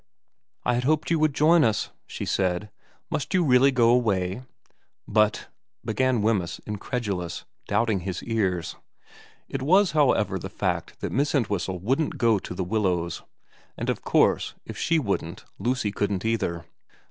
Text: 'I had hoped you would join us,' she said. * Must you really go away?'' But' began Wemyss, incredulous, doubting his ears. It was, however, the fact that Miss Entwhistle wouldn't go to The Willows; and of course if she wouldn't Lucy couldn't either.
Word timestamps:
'I 0.65 0.73
had 0.73 0.83
hoped 0.83 1.11
you 1.11 1.19
would 1.19 1.35
join 1.35 1.63
us,' 1.63 1.91
she 2.07 2.25
said. 2.25 2.71
* 2.89 3.11
Must 3.11 3.31
you 3.35 3.43
really 3.43 3.69
go 3.69 3.89
away?'' 3.89 4.41
But' 5.07 5.47
began 5.85 6.23
Wemyss, 6.23 6.57
incredulous, 6.65 7.45
doubting 7.67 7.99
his 7.99 8.23
ears. 8.23 8.77
It 9.47 9.61
was, 9.61 9.91
however, 9.91 10.39
the 10.39 10.49
fact 10.49 11.01
that 11.01 11.11
Miss 11.11 11.35
Entwhistle 11.35 11.77
wouldn't 11.77 12.17
go 12.17 12.39
to 12.39 12.55
The 12.55 12.63
Willows; 12.63 13.21
and 13.77 13.91
of 13.91 14.01
course 14.01 14.55
if 14.65 14.75
she 14.75 14.97
wouldn't 14.97 15.45
Lucy 15.59 15.91
couldn't 15.91 16.25
either. 16.25 16.65